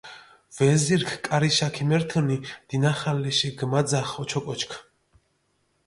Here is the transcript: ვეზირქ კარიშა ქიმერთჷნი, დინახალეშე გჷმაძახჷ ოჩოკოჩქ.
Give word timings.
ვეზირქ 0.55 1.11
კარიშა 1.27 1.67
ქიმერთჷნი, 1.75 2.37
დინახალეშე 2.67 3.49
გჷმაძახჷ 3.57 4.13
ოჩოკოჩქ. 4.21 4.71